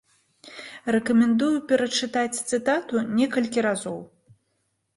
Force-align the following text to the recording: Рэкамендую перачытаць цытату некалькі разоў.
Рэкамендую 0.95 1.49
перачытаць 1.73 2.41
цытату 2.49 3.05
некалькі 3.21 3.65
разоў. 3.69 3.99